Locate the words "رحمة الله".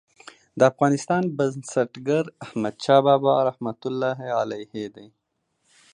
3.49-4.19